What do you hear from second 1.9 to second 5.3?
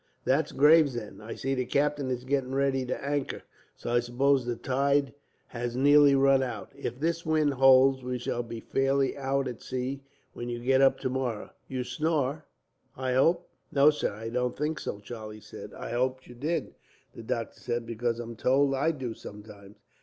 is getting ready to anchor. So, I suppose the tide